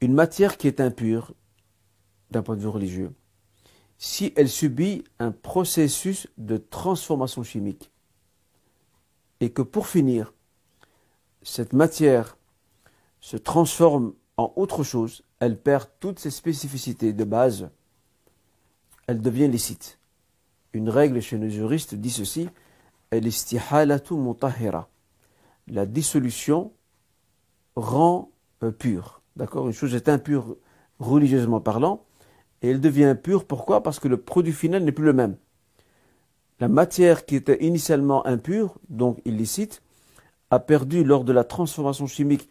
[0.00, 1.34] Une matière qui est impure,
[2.30, 3.12] d'un point de vue religieux,
[3.98, 7.90] si elle subit un processus de transformation chimique,
[9.40, 10.32] et que pour finir,
[11.42, 12.36] cette matière
[13.20, 17.70] se transforme en autre chose, elle perd toutes ses spécificités de base,
[19.08, 19.98] elle devient licite.
[20.72, 22.48] Une règle chez nos juristes dit ceci,
[25.66, 26.72] la dissolution
[27.74, 28.30] rend
[28.62, 29.22] euh, pure.
[29.34, 29.66] D'accord?
[29.66, 30.56] Une chose est impure
[31.00, 32.04] religieusement parlant,
[32.60, 33.46] et elle devient pure.
[33.46, 33.82] Pourquoi?
[33.82, 35.36] Parce que le produit final n'est plus le même.
[36.60, 39.82] La matière qui était initialement impure, donc illicite,
[40.50, 42.48] a perdu lors de la transformation chimique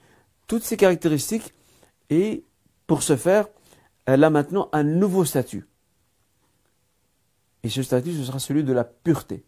[0.48, 1.54] toutes ses caractéristiques
[2.10, 2.46] et
[2.88, 3.48] pour ce faire,
[4.06, 5.68] elle a maintenant un nouveau statut.
[7.64, 9.44] Et ce statut, ce sera celui de la pureté.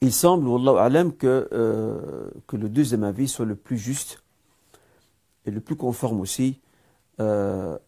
[0.00, 4.22] Il semble, alam, que, euh, que le deuxième avis soit le plus juste
[5.46, 6.60] et le plus conforme aussi
[7.20, 7.78] euh,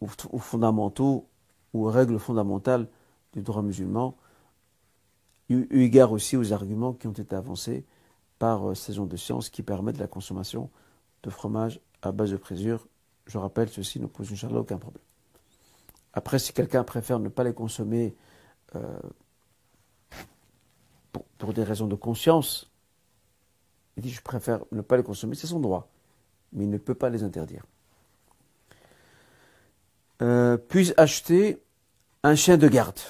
[0.00, 1.26] aux fondamentaux
[1.72, 2.86] ou aux règles fondamentales
[3.32, 4.16] du droit musulman
[5.50, 7.84] eu égard aussi aux arguments qui ont été avancés
[8.38, 10.70] par euh, ces gens de science qui permettent la consommation
[11.22, 12.86] de fromage à base de présure.
[13.26, 15.02] Je rappelle, ceci ne pose Inch'Allah aucun problème.
[16.14, 18.14] Après, si quelqu'un préfère ne pas les consommer
[18.76, 18.98] euh,
[21.38, 22.70] pour, des raisons de conscience,
[23.96, 25.90] il dit je préfère ne pas les consommer, c'est son droit,
[26.52, 27.66] mais il ne peut pas les interdire.
[30.22, 31.60] Euh, puis acheter
[32.22, 33.00] un chien de garde?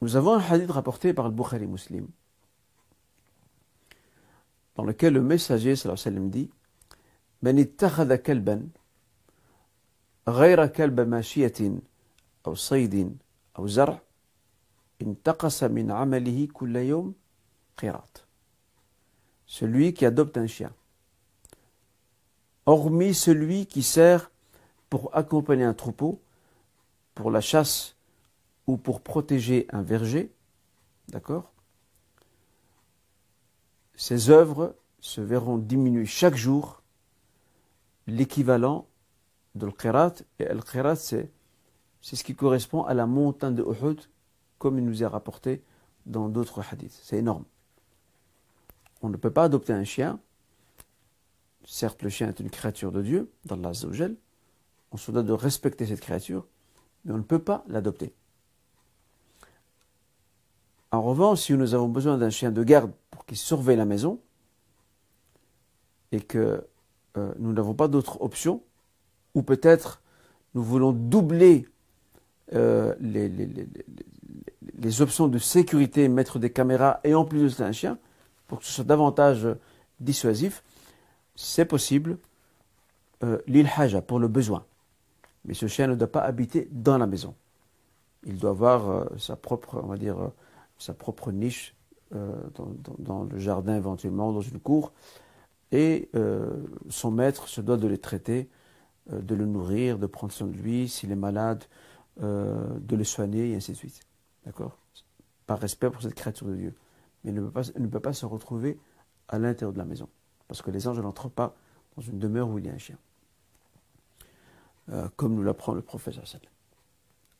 [0.00, 2.08] Nous avons un hadith rapporté par le Bukhari Muslim,
[4.74, 5.74] dans lequel le messager
[6.28, 6.50] dit
[7.40, 7.64] Ben
[8.24, 8.62] kalban
[10.27, 11.79] غير كلب ماشية
[12.47, 13.17] أو صيد
[13.59, 14.01] أو زرع
[15.01, 17.13] انتقص من عمله كل يوم
[17.77, 18.23] قيراط
[19.45, 20.73] celui qui adopte un chien
[22.65, 24.29] hormis celui qui sert
[24.89, 26.21] pour accompagner un troupeau
[27.15, 27.95] pour la chasse
[28.67, 30.31] ou pour protéger un verger,
[31.07, 31.51] d'accord
[33.95, 36.83] Ces œuvres se verront diminuer chaque jour
[38.05, 38.85] l'équivalent
[39.54, 39.68] de.
[40.38, 41.30] Et l'Qirat, c'est,
[42.00, 44.00] c'est ce qui correspond à la montagne de Uhud,
[44.58, 45.62] comme il nous est rapporté
[46.06, 46.98] dans d'autres hadiths.
[47.02, 47.44] C'est énorme.
[49.02, 50.20] On ne peut pas adopter un chien.
[51.64, 54.16] Certes, le chien est une créature de Dieu, d'Allah Azzawajal.
[54.90, 56.46] On se doit de respecter cette créature,
[57.04, 58.14] mais on ne peut pas l'adopter.
[60.90, 64.20] En revanche, si nous avons besoin d'un chien de garde pour qu'il surveille la maison,
[66.12, 66.68] et que
[67.16, 68.62] euh, nous n'avons pas d'autre option,
[69.34, 70.02] ou peut-être
[70.54, 71.66] nous voulons doubler
[72.52, 73.30] euh, les,
[75.00, 77.98] options de sécurité, mettre des caméras et en plus de cela un chien,
[78.46, 79.48] pour que ce soit davantage
[80.00, 80.62] dissuasif,
[81.34, 82.18] c'est possible,
[83.24, 84.64] euh, l'île haja, pour le besoin.
[85.44, 87.34] Mais ce chien ne doit pas habiter dans la maison.
[88.24, 90.16] Il doit avoir euh, sa propre, on va dire,
[90.78, 91.74] sa propre niche
[92.14, 92.34] euh,
[92.98, 94.92] dans, le jardin éventuellement, dans une cour,
[95.72, 96.10] Et
[96.90, 98.48] son maître se doit de les traiter,
[99.10, 101.64] de le nourrir, de prendre soin de lui, s'il est malade,
[102.22, 104.00] euh, de le soigner, et ainsi de suite.
[104.44, 104.78] D'accord?
[105.46, 106.74] Par respect pour cette créature de Dieu.
[107.24, 108.78] Mais il ne peut pas, se retrouver
[109.28, 110.08] à l'intérieur de la maison.
[110.46, 111.54] Parce que les anges n'entrent pas
[111.96, 112.98] dans une demeure où il y a un chien.
[115.16, 116.50] comme nous l'apprend le professeur Sallam.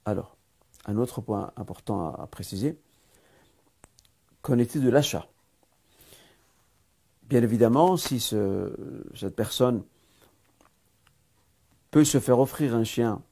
[0.04, 0.36] Alors,
[0.86, 2.78] un autre point important à, préciser,
[4.40, 5.26] qu'en est-il de l'achat?
[7.24, 9.82] Bien évidemment, si cette personne
[11.92, 13.22] peut se faire offrir un chien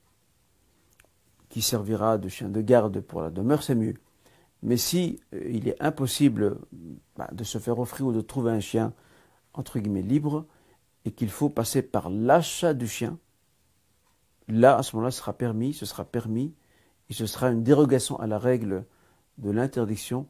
[1.48, 3.94] qui servira de chien de garde pour la demeure, c'est mieux.
[4.62, 6.58] Mais si euh, il est impossible
[7.16, 8.92] bah, de se faire offrir ou de trouver un chien
[9.54, 10.46] entre guillemets libre
[11.06, 13.18] et qu'il faut passer par l'achat du chien,
[14.46, 16.54] là à ce moment-là, sera permis, ce sera permis
[17.08, 18.84] et ce sera une dérogation à la règle
[19.38, 20.26] de l'interdiction.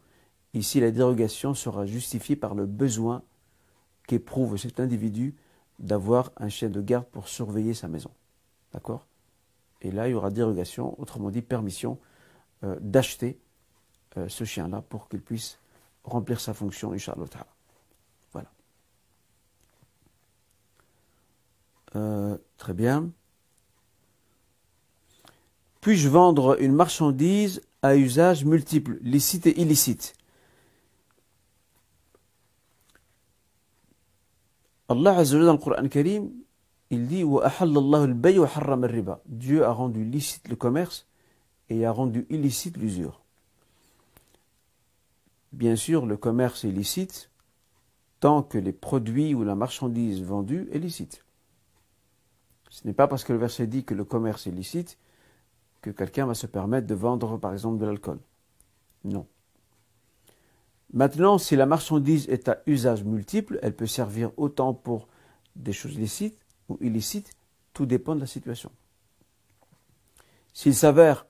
[0.55, 3.23] Ici, la dérogation sera justifiée par le besoin
[4.07, 5.35] qu'éprouve cet individu
[5.81, 8.11] d'avoir un chien de garde pour surveiller sa maison.
[8.73, 9.07] D'accord?
[9.83, 11.99] Et là, il y aura dérogation, autrement dit permission,
[12.65, 13.39] euh, d'acheter
[14.17, 15.59] euh, ce chien-là pour qu'il puisse
[16.05, 17.25] remplir sa fonction, Inch'Allah.
[18.33, 18.51] Voilà.
[21.97, 23.11] Euh, très bien.
[25.81, 30.15] Puis-je vendre une marchandise à usage multiple, licite et illicite?
[34.91, 36.31] Allah Azza dans le Coran Karim,
[36.91, 37.25] il dit
[39.27, 41.07] Dieu a rendu licite le commerce
[41.69, 43.23] et a rendu illicite l'usure.
[45.53, 47.31] Bien sûr, le commerce est licite
[48.19, 51.25] tant que les produits ou la marchandise vendue est licite.
[52.69, 54.99] Ce n'est pas parce que le verset dit que le commerce est licite
[55.83, 58.19] que quelqu'un va se permettre de vendre par exemple de l'alcool.
[59.05, 59.27] Non.
[60.93, 65.09] Maintenant, si la marchandise est à usage multiple, elle peut servir autant pour
[65.57, 66.40] des choses licites
[66.71, 67.33] ou illicites,
[67.73, 68.71] tout dépend de la situation.
[70.53, 71.27] S'il s'avère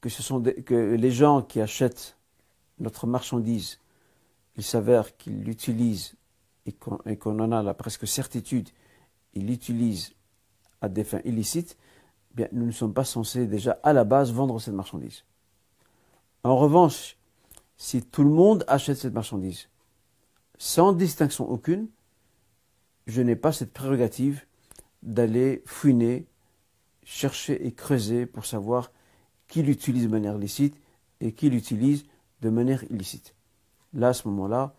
[0.00, 2.16] que ce sont que les gens qui achètent
[2.78, 3.78] notre marchandise,
[4.56, 6.14] il s'avère qu'ils l'utilisent
[6.66, 8.68] et qu'on en a la presque certitude,
[9.34, 10.12] ils l'utilisent
[10.80, 11.76] à des fins illicites,
[12.34, 15.24] bien, nous ne sommes pas censés déjà à la base vendre cette marchandise.
[16.42, 17.16] En revanche,
[17.76, 19.68] si tout le monde achète cette marchandise,
[20.58, 21.88] sans distinction aucune,
[23.06, 24.44] je n'ai pas cette prérogative
[25.04, 26.26] d'aller fouiner,
[27.04, 28.90] chercher et creuser pour savoir
[29.46, 30.80] qui l'utilise de manière licite
[31.20, 32.04] et qui l'utilise
[32.40, 33.34] de manière illicite.
[33.92, 34.74] Là, à ce moment-là,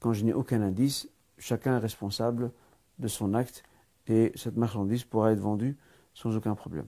[0.00, 2.50] quand je n'ai aucun indice, chacun est responsable
[2.98, 3.62] de son acte
[4.06, 5.76] et cette marchandise pourra être vendue
[6.14, 6.86] sans aucun problème.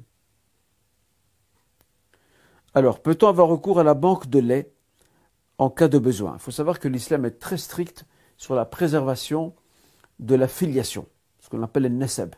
[2.73, 4.73] Alors, peut-on avoir recours à la banque de lait
[5.59, 6.35] en cas de besoin?
[6.35, 9.55] Il faut savoir que l'islam est très strict sur la préservation
[10.19, 11.07] de la filiation,
[11.41, 12.35] ce qu'on appelle le nasab.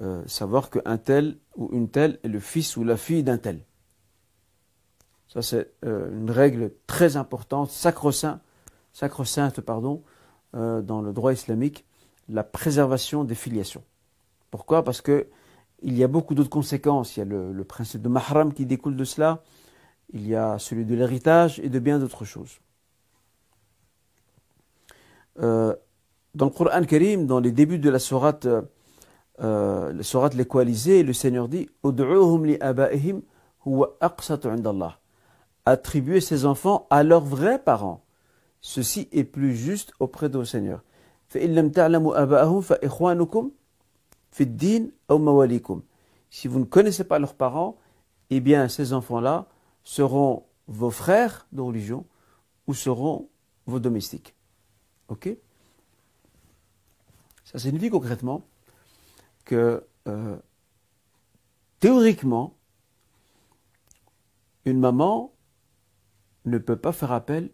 [0.00, 3.64] Euh, savoir qu'un tel ou une telle est le fils ou la fille d'un tel.
[5.26, 8.40] Ça, c'est euh, une règle très importante, sacro-sainte,
[9.60, 10.04] pardon,
[10.54, 11.84] euh, dans le droit islamique,
[12.28, 13.82] la préservation des filiations.
[14.52, 14.84] Pourquoi?
[14.84, 15.26] Parce que
[15.82, 17.16] il y a beaucoup d'autres conséquences.
[17.16, 19.42] Il y a le, principe de mahram qui découle de cela.
[20.12, 22.60] Il y a celui de l'héritage et de bien d'autres choses.
[25.36, 25.76] Dans
[26.34, 28.48] le Coran Karim, dans les débuts de la sourate,
[29.40, 31.68] euh, la sourate l'équalisée, le Seigneur dit
[35.64, 38.02] Attribuez ses enfants à leurs vrais parents.
[38.60, 40.82] Ceci est plus juste auprès de vos seigneurs.
[46.30, 47.76] Si vous ne connaissez pas leurs parents,
[48.30, 49.46] eh bien ces enfants-là
[49.84, 52.04] seront vos frères de religion
[52.66, 53.28] ou seront
[53.66, 54.34] vos domestiques.
[55.08, 55.28] Ok?
[57.44, 58.42] Ça signifie concrètement
[59.48, 60.36] que euh,
[61.80, 62.54] théoriquement,
[64.66, 65.32] une maman
[66.44, 67.50] ne peut pas faire appel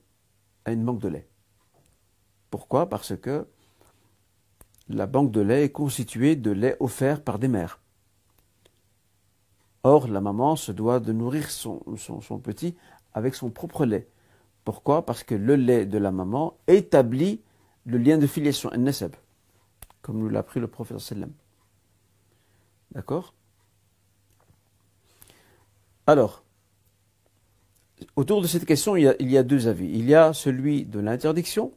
[0.65, 1.29] à une banque de lait.
[2.51, 2.89] Pourquoi?
[2.89, 3.47] Parce que
[4.89, 7.81] la banque de lait est constituée de lait offert par des mères.
[9.85, 11.79] Or, la maman se doit de nourrir son,
[12.43, 12.75] petit
[13.13, 14.09] avec son propre lait.
[14.65, 15.07] Pourquoi?
[15.07, 17.41] Parce que le lait de la maman établit
[17.85, 18.85] le lien de filiation, un
[20.03, 21.31] comme nous l'a appris le prophète sallam.
[22.95, 23.35] D'accord?
[26.07, 26.45] Alors,
[28.17, 29.89] autour de cette question, il y, a, deux avis.
[29.89, 31.73] Il y a celui de l'interdiction.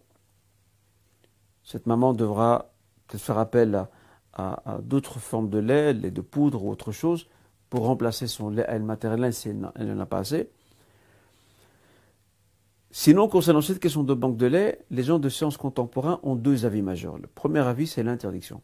[1.63, 2.71] Cette maman devra
[3.09, 3.87] faire appel
[4.33, 7.27] à, d'autres formes de lait, lait de poudre ou autre chose,
[7.69, 10.49] pour remplacer son lait à elle maternelle si elle n'en a pas assez.
[12.91, 16.65] Sinon, concernant cette question de banque de lait, les gens de sciences contemporains ont deux
[16.65, 17.17] avis majeurs.
[17.17, 18.61] Le premier avis, c'est l'interdiction.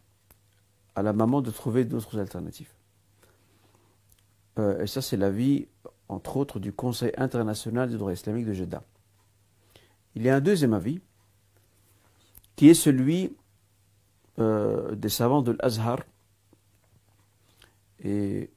[0.96, 2.72] À la maman de trouver d'autres alternatives.
[4.60, 5.68] Euh, et ça, c'est l'avis,
[6.08, 8.84] entre autres, du Conseil international du droit islamique de Jeddah.
[10.16, 11.02] Il y a un deuxième avis,
[12.56, 13.36] qui est celui
[14.40, 16.00] euh, des savants de l'Azhar
[18.04, 18.52] et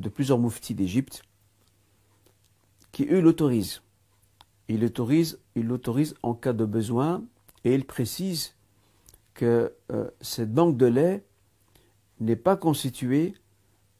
[0.00, 1.22] de plusieurs mouftis d'Égypte,
[2.92, 3.82] qui eux l'autorisent.
[4.68, 7.24] Il l'autorise, il l'autorise en cas de besoin
[7.64, 8.54] et il précise
[9.34, 11.25] que euh, cette banque de lait
[12.20, 13.34] n'est pas constituée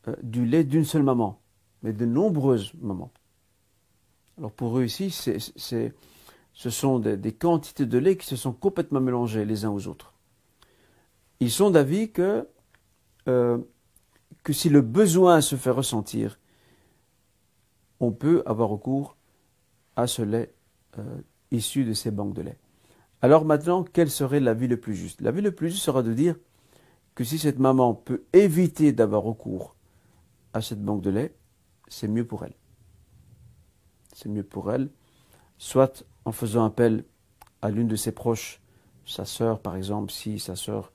[0.08, 1.40] euh, du lait d'une seule maman,
[1.82, 3.12] mais de nombreuses mamans.
[4.38, 9.44] Alors pour eux ici, ce sont des, quantités de lait qui se sont complètement mélangées
[9.44, 10.12] les uns aux autres.
[11.40, 12.46] Ils sont d'avis que,
[13.28, 13.58] euh,
[14.50, 16.38] si le besoin se fait ressentir,
[18.00, 19.16] on peut avoir recours
[19.96, 20.54] à ce lait
[20.98, 21.02] euh,
[21.50, 22.58] issu de ces banques de lait.
[23.22, 25.22] Alors maintenant, quel serait l'avis le plus juste?
[25.22, 26.36] L'avis le plus juste sera de dire
[27.16, 29.74] que si cette maman peut éviter d'avoir recours
[30.52, 31.34] à cette banque de lait,
[31.88, 32.54] c'est mieux pour elle.
[34.12, 34.90] C'est mieux pour elle,
[35.58, 37.04] soit en faisant appel
[37.62, 38.60] à l'une de ses proches,
[39.06, 40.92] sa sœur par exemple, si sa sœur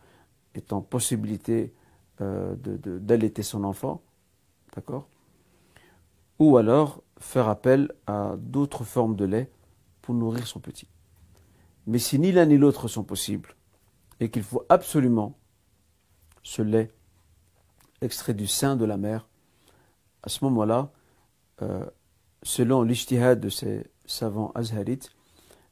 [0.54, 1.74] est en possibilité
[2.22, 4.04] euh, d'allaiter son enfant,
[4.76, 5.08] d'accord?
[6.38, 9.52] Ou alors faire appel à d'autres formes de lait
[10.04, 10.88] pour nourrir son petit.
[11.88, 13.56] Mais si ni l'un ni l'autre sont possibles,
[14.20, 15.36] et qu'il faut absolument
[16.44, 16.92] ce lait
[18.02, 19.28] extrait du sein de la mère,
[20.24, 20.92] à ce moment-là,
[21.62, 21.86] euh,
[22.44, 25.12] selon l'ijtihad de ces savants azharites,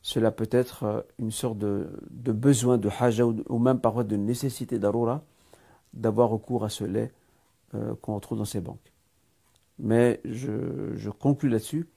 [0.01, 1.89] cela peut être euh, une sorte de,
[2.31, 5.23] besoin de haja ou, même parfois de nécessité d'arura
[5.93, 7.11] d'avoir recours à ce lait
[7.73, 8.93] euh, qu'on retrouve dans ces banques.
[9.79, 11.89] Mais je, je conclus là-dessus,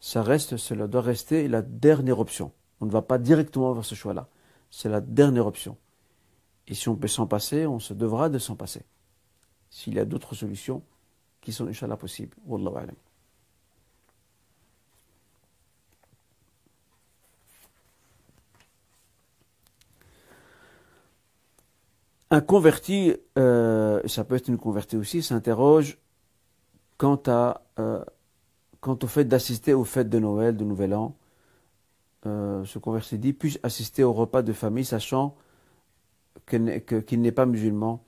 [0.00, 2.52] ça reste, cela doit rester la dernière option.
[2.80, 4.28] On ne va pas directement vers ce choix-là.
[4.70, 5.76] C'est la dernière option.
[6.68, 8.82] Et si on peut s'en passer, on se devra de s'en passer.
[9.70, 10.82] S'il y a d'autres solutions
[11.40, 12.36] qui sont, Inch'Allah, possibles.
[12.44, 12.96] Wallahu alam.
[22.30, 25.98] Un converti, euh, ça peut être une convertie aussi, s'interroge
[27.02, 28.04] euh,
[28.80, 31.16] quant au fait d'assister aux fêtes de Noël, de Nouvel An.
[32.26, 35.36] Euh, ce converti dit Puis-je assister au repas de famille, sachant
[36.44, 38.02] qu'il n'est pas musulman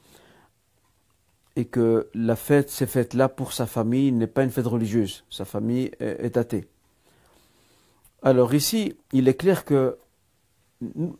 [1.56, 5.24] et que la fête, ces fêtes-là, pour sa famille, n'est pas une fête religieuse.
[5.30, 6.68] Sa famille est athée.
[8.22, 9.98] Alors ici, il est clair que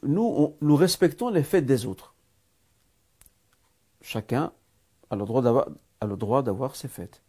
[0.05, 2.15] nous, nous respectons les fêtes des autres
[4.09, 4.53] chacun
[5.11, 5.25] a le
[6.17, 7.23] droit d'avoir, ses fêtes.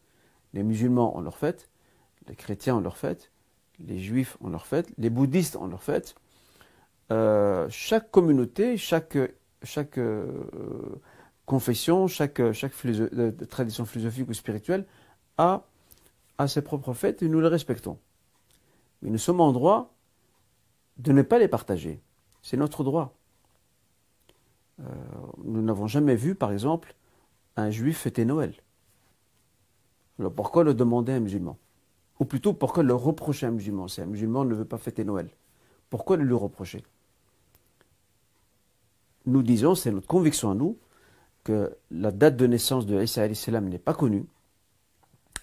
[0.54, 1.70] Les musulmans ont leurs fêtes,
[2.28, 3.32] les chrétiens ont leurs fêtes,
[3.80, 6.16] les juifs ont leurs fêtes, les bouddhistes ont leurs fêtes.
[7.12, 9.18] Euh, chaque communauté, chaque,
[9.64, 10.28] chaque euh,
[11.46, 14.86] confession, chaque, euh, tradition philosophique ou spirituelle
[15.38, 15.64] a,
[16.38, 17.98] a ses propres fêtes et nous les respectons.
[19.02, 19.94] Mais nous sommes en droit
[20.98, 22.02] de ne pas les partager.
[22.42, 23.16] C'est notre droit.
[24.82, 24.84] Euh,
[25.44, 26.96] nous n'avons jamais vu, par exemple,
[27.56, 28.54] un juif fêter Noël.
[30.20, 31.58] Alors pourquoi le demander à un musulman?
[32.20, 33.88] Ou plutôt, pourquoi le reprocher à un musulman?
[33.88, 35.30] Si un musulman ne veut pas fêter Noël,
[35.90, 36.84] pourquoi le lui reprocher?
[39.26, 40.78] Nous disons, c'est notre conviction à nous,
[41.44, 44.26] que la date de naissance de Isa n'est pas connue.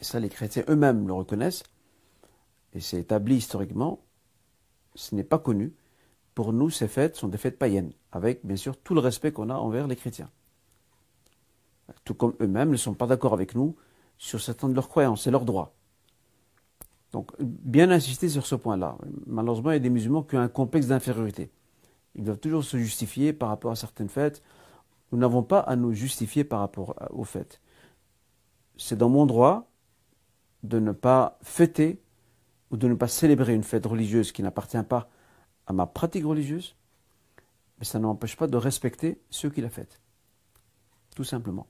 [0.01, 1.63] Et ça, les chrétiens eux-mêmes le reconnaissent.
[2.75, 4.01] Et c'est établi historiquement.
[4.95, 5.73] Ce n'est pas connu
[6.37, 9.49] pour nous, ces fêtes sont des fêtes païennes, avec bien sûr tout le respect qu'on
[9.49, 10.29] a envers les chrétiens.
[12.05, 13.75] Tout comme eux-mêmes ne sont pas d'accord avec nous
[14.19, 15.75] sur certaines de leurs croyances, c'est leur droit.
[17.13, 18.99] Donc, bien insister sur ce point-là.
[19.27, 21.51] Malheureusement, il y a des musulmans qui ont un complexe d'infériorité.
[22.17, 24.43] Ils doivent toujours se justifier par rapport à certaines fêtes.
[25.13, 27.61] Nous n'avons pas à nous justifier par rapport aux fêtes.
[28.77, 29.71] C'est dans mon droit
[30.63, 32.03] de ne pas fêter
[32.71, 35.09] ou de ne pas célébrer une fête religieuse qui n'appartient pas
[35.67, 36.75] à ma pratique religieuse,
[37.79, 40.01] mais ça n'empêche pas de respecter ceux qui la fêtent.
[41.15, 41.67] Tout simplement.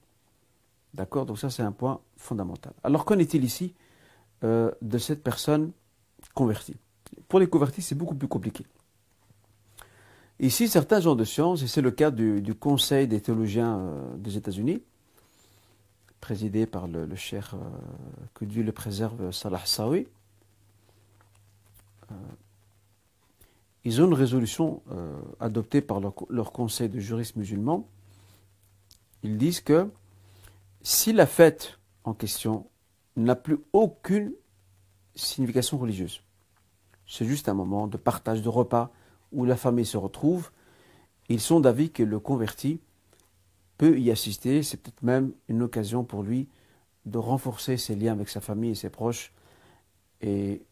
[0.95, 1.27] D'accord?
[1.27, 2.73] Donc ça, c'est un point fondamental.
[2.85, 3.75] Alors, qu'en est-il ici
[4.45, 5.73] euh, de cette personne
[6.35, 6.77] convertie?
[7.29, 8.65] Pour les convertis, c'est beaucoup plus compliqué.
[10.39, 14.37] Ici, certains gens de science, et c'est le cas du, Conseil des théologiens euh, des
[14.37, 14.83] États-Unis,
[16.21, 17.59] présidé par le, cher, euh,
[18.35, 20.07] que Dieu le préserve, Salah Sawi,
[23.87, 27.87] ils ont une résolution euh, adoptée par leur, conseil de juristes musulmans.
[29.23, 29.89] Ils disent que
[30.83, 32.67] si la fête en question
[33.15, 34.33] n'a plus aucune
[35.15, 36.21] signification religieuse,
[37.07, 38.91] c'est juste un moment de partage de repas
[39.33, 40.51] où la famille se retrouve.
[41.29, 42.81] Ils sont d'avis que le converti
[43.79, 44.63] peut y assister.
[44.63, 46.49] C'est peut-être même une occasion pour lui
[47.05, 49.33] de renforcer ses liens avec sa famille et ses proches
[50.21, 50.63] et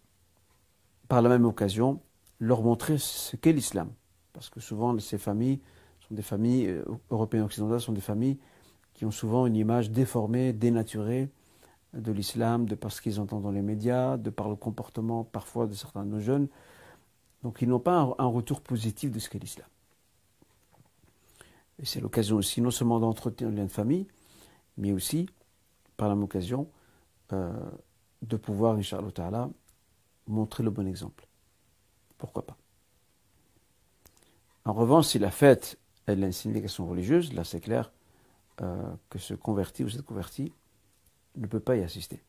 [1.08, 2.00] par la même occasion
[2.40, 3.90] leur montrer ce qu'est l'islam.
[4.32, 5.60] Parce que souvent ces familles
[6.08, 8.38] sont des familles euh, européennes occidentales, sont des familles
[8.94, 11.28] qui ont souvent une image déformée, dénaturée
[11.92, 15.66] de l'islam, de par ce qu'ils entendent dans les médias, de par le comportement parfois
[15.66, 16.48] de certains de nos jeunes.
[17.44, 19.68] Donc ils n'ont pas un, retour positif de ce qu'est l'islam.
[21.78, 24.06] Et c'est l'occasion aussi non seulement d'entretenir le lien de famille,
[24.78, 25.28] mais aussi,
[25.98, 26.68] par la même occasion,
[27.32, 27.52] euh,
[28.22, 29.50] de pouvoir, Inch'Allah
[30.26, 31.28] montrer le bon exemple.
[32.16, 32.56] Pourquoi pas?
[34.64, 37.92] En revanche, si la fête elle a une signification religieuse, là c'est clair
[38.62, 40.52] euh, que ce converti ou cette convertie
[41.36, 42.22] ne peut pas y assister.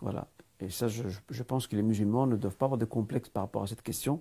[0.00, 0.28] Voilà.
[0.62, 3.62] Et ça, je, pense que les musulmans ne doivent pas avoir de complexe par rapport
[3.62, 4.20] à cette question.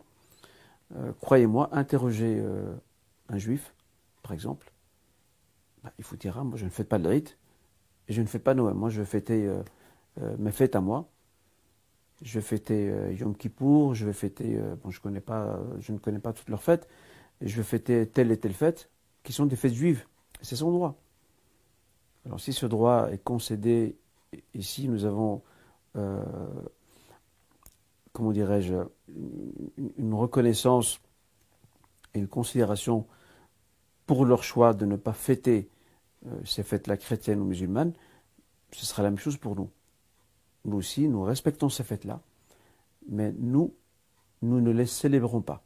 [0.95, 2.73] Euh, croyez-moi, interrogez euh,
[3.29, 3.73] un juif,
[4.23, 4.71] par exemple,
[5.83, 7.37] bah, il vous dira, moi je ne fais pas de rite,
[8.07, 8.73] et je ne fais pas Noël.
[8.73, 9.49] Moi je vais fêter
[10.37, 11.07] mes fêtes à moi.
[12.21, 16.19] Je vais fêter Yom Kippour, je vais fêter, bon je, connais pas, je ne connais
[16.19, 16.87] pas toutes leurs fêtes,
[17.39, 18.89] et je vais fêter telle et telle fête,
[19.23, 20.05] qui sont des fêtes juives.
[20.41, 20.99] C'est son droit.
[22.25, 23.95] Alors si ce droit est concédé,
[24.53, 25.41] ici nous avons,
[25.95, 26.23] euh,
[28.13, 28.75] comment dirais-je,
[29.97, 30.99] une, reconnaissance
[32.13, 33.07] et une considération
[34.05, 35.69] pour leur choix de ne pas fêter
[36.25, 37.93] euh, ces fêtes-là chrétiennes ou musulmanes,
[38.71, 39.69] ce sera la même chose pour nous.
[40.65, 42.21] Nous aussi, nous respectons ces fêtes-là,
[43.09, 43.73] mais nous,
[44.41, 45.63] nous ne les célébrons pas.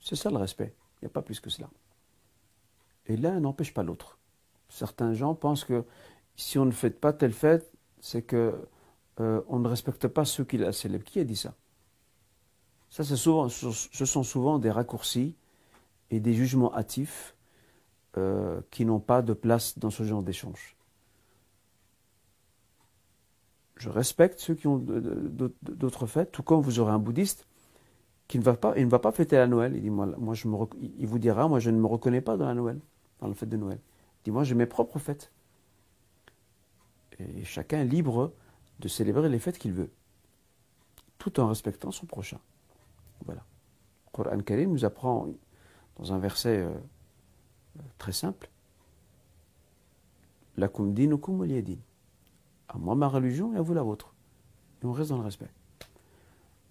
[0.00, 0.74] C'est ça le respect.
[1.00, 1.70] Il n'y a pas plus que cela.
[3.06, 4.18] Et l'un n'empêche pas l'autre.
[4.68, 5.84] Certains gens pensent que
[6.36, 7.73] si on ne fête pas telle fête,
[8.04, 8.54] c'est que
[9.20, 11.06] euh, on ne respecte pas ceux qui la célèbrent.
[11.06, 11.54] Qui a dit ça?
[12.90, 15.34] Ce sont souvent des raccourcis
[16.10, 17.34] et des jugements hâtifs
[18.18, 20.76] euh, qui n'ont pas de place dans ce genre d'échange.
[23.76, 24.76] Je respecte ceux qui ont
[25.62, 27.46] d'autres fêtes, tout comme vous aurez un bouddhiste
[28.28, 29.74] qui ne va pas, fêter la Noël.
[29.76, 32.78] Il, dit, vous dira, moi je ne me reconnais pas dans la Noël,
[33.20, 33.80] dans la fête de Noël.
[34.20, 35.32] Il dit, moi j'ai mes propres fêtes.
[37.18, 38.32] Et chacun est libre
[38.80, 39.90] de célébrer les fêtes qu'il veut,
[41.18, 42.38] tout en respectant son prochain.
[43.24, 43.44] Voilà.
[44.06, 45.28] Le Coran Karim nous apprend
[45.96, 46.72] dans un verset euh,
[47.98, 48.50] très simple
[50.56, 51.78] La dinukum waliyadin.
[52.68, 54.14] À moi ma religion et à vous la vôtre.
[54.82, 55.50] Et on reste dans le respect.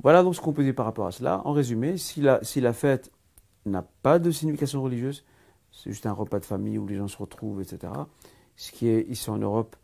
[0.02, 1.42] Voilà donc ce qu'on peut dire par rapport à cela.
[1.46, 3.12] En résumé, si la, si la fête
[3.66, 5.24] n'a pas de signification religieuse,
[5.72, 7.94] c'est juste un repas de famille où les gens se retrouvent, etc.
[8.56, 9.76] Ce qui est ici en Europe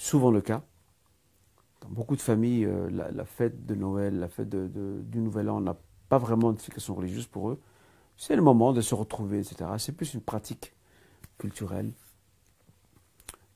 [0.00, 0.62] souvent le cas.
[1.82, 5.76] Dans beaucoup de familles, euh, la, fête de Noël, la fête du Nouvel An n'a
[6.08, 7.60] pas vraiment de signification religieuse pour eux.
[8.16, 9.70] C'est le moment de se retrouver, etc.
[9.78, 10.74] C'est plus une pratique
[11.38, 11.92] culturelle,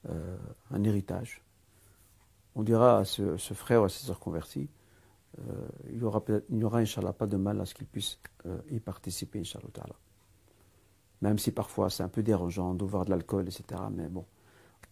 [0.09, 0.37] euh,
[0.71, 1.43] un héritage.
[2.55, 4.69] On dira à ce, frère ou à ces sœurs convertis,
[5.39, 6.23] euh, il n'y aura,
[6.63, 9.97] aura, Inch'Allah, pas de mal à ce qu'ils puissent euh, y participer, Inch'Allah.
[11.21, 13.81] Même si parfois c'est un peu dérangeant de voir de l'alcool, etc.
[13.91, 14.25] Mais bon,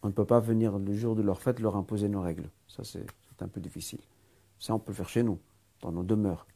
[0.03, 2.49] on ne peut pas venir le jour de leur fête leur imposer nos règles.
[2.69, 3.07] Ça, c'est
[3.41, 4.01] un peu difficile.
[4.59, 5.39] Ça, on peut le faire chez nous,
[5.81, 6.47] dans nos demeures,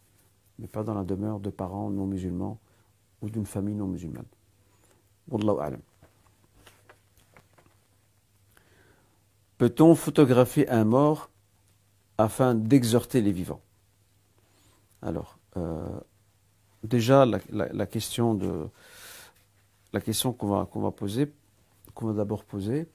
[0.58, 2.58] mais pas dans la demeure de parents non musulmans
[3.22, 4.26] ou d'une famille non musulmane.
[5.28, 5.80] Wallahu alam.
[9.58, 11.30] Peut-on photographier un mort
[12.18, 13.62] afin d'exhorter les vivants?
[15.02, 15.98] Alors, euh,
[16.84, 18.38] déjà, la, question
[20.32, 21.32] qu'on va poser,
[21.94, 22.86] qu'on va d'abord poser,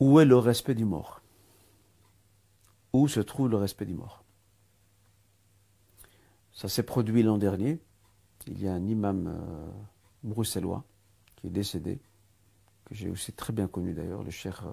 [0.00, 1.22] où est le respect du mort?
[2.92, 4.24] Où se trouve le respect du mort?
[6.52, 7.80] Ça s'est produit l'an dernier.
[8.46, 9.70] Il y a un imam euh,
[10.22, 10.84] bruxellois
[11.36, 12.00] qui est décédé,
[12.84, 14.64] que j'ai aussi très bien connu d'ailleurs, le cher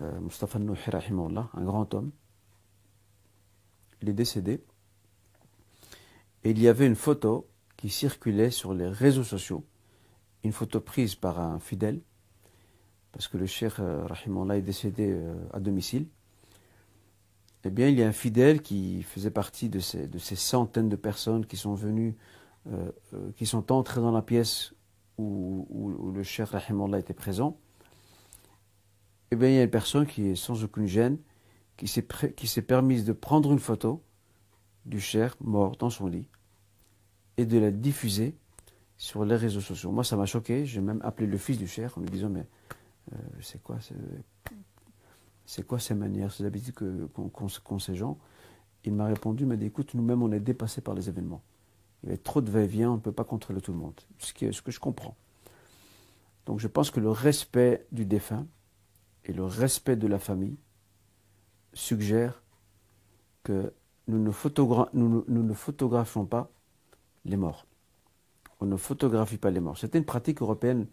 [0.00, 2.10] euh, Mustafa Nouhi, un grand homme.
[4.02, 4.64] Il est décédé.
[6.44, 9.64] Et il y avait une photo qui circulait sur les réseaux sociaux,
[10.44, 12.00] une photo prise par un fidèle,
[13.16, 16.06] parce que le cher euh, Rahimallah est décédé euh, à domicile.
[17.64, 21.46] Eh bien, il y a un fidèle qui faisait partie de ces, centaines de personnes
[21.46, 22.14] qui sont venues,
[22.70, 22.90] euh,
[23.36, 24.74] qui sont entrées dans la pièce
[25.16, 27.58] où, où, le cher Rahimallah était présent.
[29.30, 31.16] Eh bien, il y a une personne qui est sans aucune gêne,
[31.78, 34.02] qui s'est permise de prendre une photo
[34.84, 36.28] du cher mort dans son lit
[37.38, 38.36] et de la diffuser
[38.98, 39.90] sur les réseaux sociaux.
[39.90, 40.66] Moi, ça m'a choqué.
[40.66, 42.46] J'ai même appelé le fils du cher en lui disant Mais
[43.12, 43.78] euh, c'est quoi
[45.46, 48.18] c'est quoi ces manières, ces habitudes qu'ont ces gens
[48.84, 51.42] Il m'a répondu, il m'a dit, écoute, nous-mêmes, on est dépassés par les événements.
[52.02, 53.94] Il y a trop de va-et-vient, on ne peut pas contrôler tout le monde.
[54.18, 55.16] Ce, que je comprends.
[56.46, 58.46] Donc je pense que le respect du défunt
[59.24, 60.56] et le respect de la famille
[61.74, 62.42] suggèrent
[63.42, 63.72] que
[64.08, 64.30] nous ne,
[64.92, 66.50] nous ne photographions pas
[67.24, 67.66] les morts.
[68.60, 69.78] On ne photographie pas les morts.
[69.78, 70.86] C'était une pratique européenne,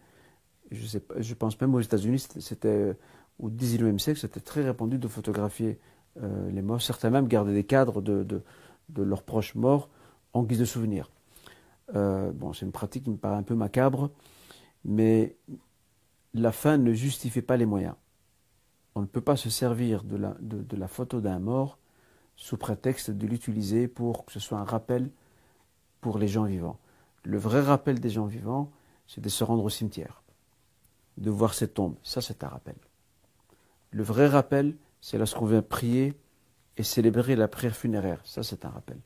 [0.73, 2.95] je, pense même aux États-Unis, c'était
[3.39, 5.79] au XIXe siècle, c'était très répandu de photographier
[6.21, 6.81] euh, les morts.
[6.81, 8.41] Certains même gardaient des cadres de,
[8.95, 9.89] leurs proches morts
[10.33, 11.09] en guise de souvenir.
[11.95, 14.09] Euh, bon, c'est une pratique qui me paraît un peu macabre,
[14.85, 15.35] mais
[16.33, 17.95] la fin ne justifie pas les moyens.
[18.95, 21.77] On ne peut pas se servir de la photo d'un mort
[22.35, 25.09] sous prétexte de l'utiliser pour que ce soit un rappel
[26.01, 26.79] pour les gens vivants.
[27.23, 28.71] Le vrai rappel des gens vivants,
[29.07, 30.22] c'est de se rendre au cimetière,
[31.17, 31.95] de voir ces tombes.
[32.03, 32.75] Ça, c'est un rappel.
[33.91, 36.13] Le vrai rappel, c'est lorsqu'on vient prier
[36.77, 38.19] et célébrer la prière funéraire.
[38.23, 38.97] Ça, c'est un rappel.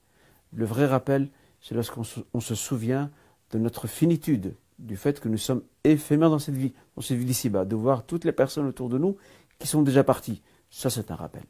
[0.53, 1.29] Le vrai rappel,
[1.61, 3.11] c'est lorsqu'on se, souvient
[3.51, 7.25] de notre finitude, du fait que nous sommes éphémères dans cette vie, dans cette vie
[7.25, 9.17] d'ici-bas, de voir toutes les personnes autour de nous
[9.59, 10.41] qui sont déjà parties.
[10.69, 11.43] Ça, c'est un rappel.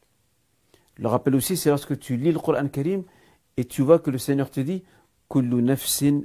[0.96, 3.04] Le rappel aussi, c'est lorsque tu lis le Coran Karim
[3.58, 4.84] et tu vois que le Seigneur te dit
[5.30, 6.22] Kullu nafsin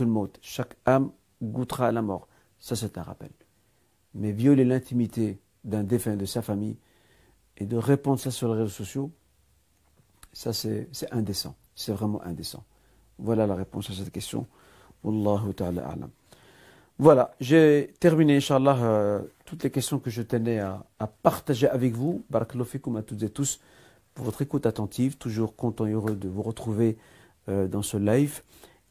[0.00, 0.32] maut.
[0.40, 1.12] Chaque âme
[1.42, 2.26] goûtera à la mort.
[2.58, 3.30] Ça, c'est un rappel.
[4.14, 6.76] Mais violer l'intimité d'un défunt de sa famille
[7.56, 9.10] et de répondre ça sur les réseaux sociaux,
[10.32, 11.54] ça, c'est indécent.
[11.74, 12.64] C'est vraiment indécent.
[13.18, 14.46] Voilà la réponse à cette question.
[15.04, 16.10] Wallahu ta'ala a'lam.
[16.98, 20.84] Voilà, j'ai terminé, Inch'Allah, euh, toutes les questions que je tenais à,
[21.22, 22.24] partager avec vous.
[22.28, 23.60] Barakallahu à toutes et tous
[24.12, 25.16] pour votre écoute attentive.
[25.16, 26.98] Toujours content et heureux de vous retrouver
[27.48, 28.42] euh, dans ce live.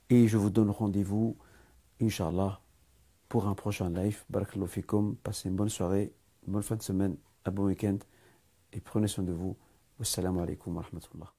[0.09, 1.37] Et je vous donne rendez-vous,
[2.01, 2.59] Inch'Allah,
[3.29, 4.25] pour un prochain live.
[4.29, 5.15] Barakallahu.
[5.23, 6.13] Passez une bonne soirée,
[6.45, 7.15] une bonne fin de semaine,
[7.45, 7.99] un bon week-end.
[8.73, 9.55] Et prenez soin de vous.
[9.99, 11.38] Wassalamu alaikum wa.